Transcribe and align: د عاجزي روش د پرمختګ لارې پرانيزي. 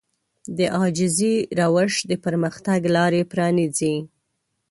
د 0.57 0.59
عاجزي 0.77 1.35
روش 1.61 1.93
د 2.09 2.11
پرمختګ 2.25 2.79
لارې 2.95 3.21
پرانيزي. 3.31 3.95